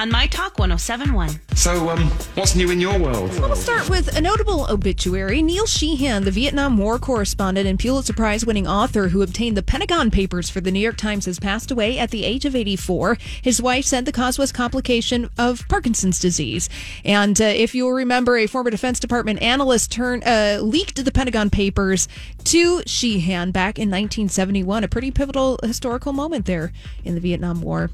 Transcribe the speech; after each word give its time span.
on 0.00 0.10
My 0.10 0.26
Talk 0.28 0.58
1071. 0.58 1.28
So, 1.54 1.90
um, 1.90 2.04
what's 2.34 2.56
new 2.56 2.70
in 2.70 2.80
your 2.80 2.98
world? 2.98 3.38
We'll 3.38 3.54
start 3.54 3.90
with 3.90 4.16
a 4.16 4.20
notable 4.22 4.64
obituary. 4.70 5.42
Neil 5.42 5.66
Sheehan, 5.66 6.24
the 6.24 6.30
Vietnam 6.30 6.78
War 6.78 6.98
correspondent 6.98 7.68
and 7.68 7.78
Pulitzer 7.78 8.14
Prize 8.14 8.46
winning 8.46 8.66
author 8.66 9.08
who 9.08 9.20
obtained 9.20 9.58
the 9.58 9.62
Pentagon 9.62 10.10
Papers 10.10 10.48
for 10.48 10.62
the 10.62 10.70
New 10.70 10.80
York 10.80 10.96
Times, 10.96 11.26
has 11.26 11.38
passed 11.38 11.70
away 11.70 11.98
at 11.98 12.12
the 12.12 12.24
age 12.24 12.46
of 12.46 12.56
84. 12.56 13.18
His 13.42 13.60
wife 13.60 13.84
said 13.84 14.06
the 14.06 14.12
cause 14.12 14.38
was 14.38 14.52
complication 14.52 15.28
of 15.36 15.68
Parkinson's 15.68 16.18
disease. 16.18 16.70
And 17.04 17.38
uh, 17.38 17.44
if 17.44 17.74
you'll 17.74 17.92
remember, 17.92 18.38
a 18.38 18.46
former 18.46 18.70
Defense 18.70 19.00
Department 19.00 19.42
analyst 19.42 19.92
turned 19.92 20.24
uh, 20.24 20.60
leaked 20.62 21.04
the 21.04 21.12
Pentagon 21.12 21.50
Papers 21.50 22.08
to 22.44 22.82
Sheehan 22.86 23.50
back 23.50 23.78
in 23.78 23.90
1971. 23.90 24.82
A 24.82 24.88
pretty 24.88 25.10
pivotal 25.10 25.58
historical 25.62 26.14
moment 26.14 26.46
there 26.46 26.72
in 27.04 27.16
the 27.16 27.20
Vietnam 27.20 27.60
War. 27.60 27.90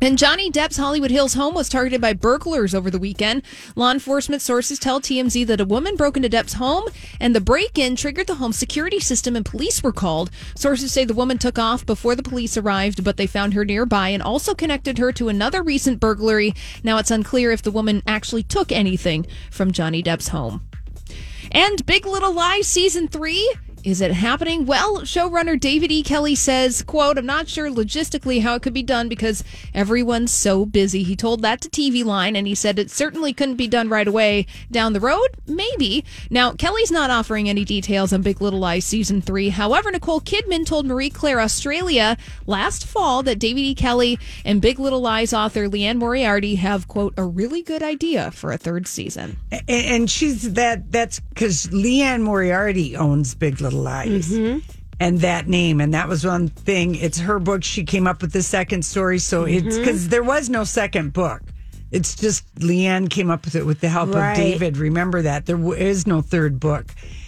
And 0.00 0.16
Johnny 0.16 0.48
Depp's 0.48 0.76
Hollywood 0.76 1.10
Hills 1.10 1.34
home 1.34 1.54
was 1.54 1.68
targeted 1.68 2.00
by 2.00 2.12
burglars 2.12 2.72
over 2.72 2.88
the 2.88 3.00
weekend. 3.00 3.42
Law 3.74 3.90
enforcement 3.90 4.40
sources 4.40 4.78
tell 4.78 5.00
TMZ 5.00 5.44
that 5.48 5.60
a 5.60 5.64
woman 5.64 5.96
broke 5.96 6.16
into 6.16 6.28
Depp's 6.28 6.52
home 6.52 6.84
and 7.20 7.34
the 7.34 7.40
break 7.40 7.78
in 7.78 7.96
triggered 7.96 8.28
the 8.28 8.36
home 8.36 8.52
security 8.52 9.00
system 9.00 9.34
and 9.34 9.44
police 9.44 9.82
were 9.82 9.92
called. 9.92 10.30
Sources 10.54 10.92
say 10.92 11.04
the 11.04 11.14
woman 11.14 11.36
took 11.36 11.58
off 11.58 11.84
before 11.84 12.14
the 12.14 12.22
police 12.22 12.56
arrived, 12.56 13.02
but 13.02 13.16
they 13.16 13.26
found 13.26 13.54
her 13.54 13.64
nearby 13.64 14.10
and 14.10 14.22
also 14.22 14.54
connected 14.54 14.98
her 14.98 15.10
to 15.10 15.28
another 15.28 15.64
recent 15.64 15.98
burglary. 15.98 16.54
Now 16.84 16.98
it's 16.98 17.10
unclear 17.10 17.50
if 17.50 17.62
the 17.62 17.72
woman 17.72 18.04
actually 18.06 18.44
took 18.44 18.70
anything 18.70 19.26
from 19.50 19.72
Johnny 19.72 20.00
Depp's 20.00 20.28
home. 20.28 20.62
And 21.50 21.84
Big 21.86 22.06
Little 22.06 22.32
Lies 22.32 22.68
season 22.68 23.08
three 23.08 23.52
is 23.88 24.02
it 24.02 24.12
happening? 24.12 24.66
Well, 24.66 25.00
showrunner 25.00 25.58
David 25.58 25.90
E. 25.90 26.02
Kelley 26.02 26.34
says, 26.34 26.82
quote, 26.82 27.16
I'm 27.16 27.24
not 27.24 27.48
sure 27.48 27.70
logistically 27.70 28.42
how 28.42 28.54
it 28.54 28.62
could 28.62 28.74
be 28.74 28.82
done 28.82 29.08
because 29.08 29.42
everyone's 29.72 30.30
so 30.30 30.66
busy. 30.66 31.02
He 31.02 31.16
told 31.16 31.40
that 31.40 31.62
to 31.62 31.70
TV 31.70 32.04
Line 32.04 32.36
and 32.36 32.46
he 32.46 32.54
said 32.54 32.78
it 32.78 32.90
certainly 32.90 33.32
couldn't 33.32 33.56
be 33.56 33.66
done 33.66 33.88
right 33.88 34.06
away. 34.06 34.44
Down 34.70 34.92
the 34.92 35.00
road, 35.00 35.28
maybe. 35.46 36.04
Now, 36.28 36.52
Kelley's 36.52 36.90
not 36.90 37.08
offering 37.08 37.48
any 37.48 37.64
details 37.64 38.12
on 38.12 38.20
Big 38.20 38.42
Little 38.42 38.58
Lies 38.58 38.84
season 38.84 39.22
three. 39.22 39.48
However, 39.48 39.90
Nicole 39.90 40.20
Kidman 40.20 40.66
told 40.66 40.84
Marie 40.84 41.08
Claire 41.08 41.40
Australia 41.40 42.18
last 42.46 42.86
fall 42.86 43.22
that 43.22 43.38
David 43.38 43.60
E. 43.60 43.74
Kelley 43.74 44.18
and 44.44 44.60
Big 44.60 44.78
Little 44.78 45.00
Lies 45.00 45.32
author 45.32 45.66
Liane 45.66 45.98
Moriarty 45.98 46.56
have, 46.56 46.88
quote, 46.88 47.14
a 47.16 47.24
really 47.24 47.62
good 47.62 47.82
idea 47.82 48.30
for 48.32 48.52
a 48.52 48.58
third 48.58 48.86
season. 48.86 49.38
And, 49.66 50.10
she's 50.10 50.52
that, 50.52 50.92
that's 50.92 51.20
because 51.20 51.72
Liane 51.72 52.22
Moriarty 52.22 52.94
owns 52.94 53.34
Big 53.34 53.62
Little 53.62 53.77
Lies. 53.78 54.30
Mm-hmm. 54.30 54.58
And 55.00 55.20
that 55.20 55.46
name, 55.46 55.80
and 55.80 55.94
that 55.94 56.08
was 56.08 56.24
one 56.26 56.48
thing. 56.48 56.96
It's 56.96 57.18
her 57.20 57.38
book. 57.38 57.62
She 57.62 57.84
came 57.84 58.08
up 58.08 58.20
with 58.20 58.32
the 58.32 58.42
second 58.42 58.84
story, 58.84 59.20
so 59.20 59.44
it's 59.44 59.64
mm-hmm. 59.66 59.78
because 59.78 60.08
there 60.08 60.24
was 60.24 60.50
no 60.50 60.64
second 60.64 61.12
book. 61.12 61.40
It's 61.92 62.16
just 62.16 62.44
Liane 62.60 63.06
came 63.08 63.30
up 63.30 63.44
with 63.44 63.54
it 63.54 63.64
with 63.64 63.80
the 63.80 63.88
help 63.88 64.12
Right. 64.12 64.32
of 64.32 64.36
David. 64.36 64.76
Remember 64.76 65.22
that 65.22 65.46
there 65.46 65.56
w- 65.56 65.72
is 65.80 66.06
no 66.06 66.20
third 66.20 66.58
book. 66.58 66.86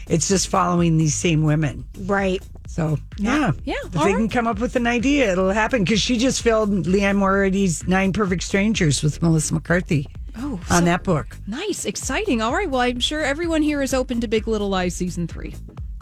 It's 0.08 0.26
just 0.28 0.48
following 0.48 0.96
these 0.98 1.14
same 1.14 1.44
women. 1.44 1.84
Right. 2.00 2.42
So 2.66 2.98
yeah, 3.18 3.52
Yeah, 3.64 3.74
If 3.84 3.96
all 3.96 4.04
they 4.04 4.12
right. 4.12 4.18
can 4.18 4.28
come 4.28 4.46
up 4.48 4.58
with 4.58 4.74
an 4.76 4.86
idea, 4.88 5.30
it'll 5.32 5.50
happen. 5.50 5.84
Because 5.84 6.00
she 6.00 6.18
just 6.18 6.42
filled 6.42 6.86
Liane 6.88 7.16
Moriarty's 7.16 7.86
Nine 7.86 8.12
Perfect 8.12 8.42
Strangers 8.42 9.02
with 9.02 9.22
Melissa 9.22 9.54
McCarthy 9.54 10.08
Oh, 10.36 10.60
on 10.70 10.80
so- 10.80 10.84
that 10.86 11.04
book. 11.04 11.38
Nice, 11.46 11.84
exciting. 11.84 12.42
All 12.42 12.52
right. 12.52 12.68
Well, 12.68 12.80
I'm 12.82 13.00
sure 13.00 13.22
everyone 13.24 13.62
here 13.62 13.80
is 13.80 13.94
open 13.94 14.20
to 14.20 14.28
Big 14.28 14.46
Little 14.48 14.68
Lies 14.68 14.94
season 14.96 15.26
three. 15.28 15.54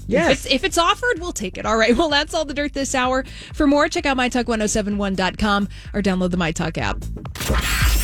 Yes. 0.09 0.31
If 0.31 0.47
it's, 0.47 0.55
if 0.55 0.65
it's 0.65 0.79
offered, 0.79 1.21
we'll 1.21 1.33
take 1.33 1.59
it. 1.59 1.67
All 1.67 1.77
right. 1.77 1.89
Well, 1.99 2.09
that's 2.09 2.33
all 2.33 2.45
the 2.45 2.55
dirt 2.55 2.75
this 2.75 2.95
hour. 2.95 3.25
For 3.53 3.67
more, 3.67 3.89
check 3.89 4.07
out 4.07 4.17
mytalk1071.com 4.17 5.69
or 5.93 6.01
download 6.01 6.31
the 6.31 6.37
MyTalk 6.37 6.79
app. 6.79 7.89